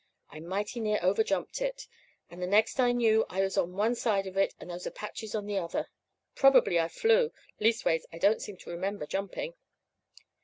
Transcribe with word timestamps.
I 0.31 0.39
mighty 0.39 0.79
near 0.79 0.97
overjumped 0.99 1.61
it; 1.61 1.85
and 2.27 2.41
the 2.41 2.47
next 2.47 2.79
I 2.79 2.91
knew 2.91 3.23
I 3.29 3.41
was 3.41 3.55
on 3.55 3.73
one 3.75 3.93
side 3.93 4.25
of 4.25 4.35
it 4.35 4.55
and 4.59 4.71
those 4.71 4.87
Apaches 4.87 5.35
on 5.35 5.45
the 5.45 5.59
other. 5.59 5.91
Probably 6.33 6.79
I 6.79 6.87
flew; 6.87 7.31
leastways 7.59 8.07
I 8.11 8.17
don't 8.17 8.41
seem 8.41 8.57
to 8.57 8.71
remember 8.71 9.05
jumping. 9.05 9.53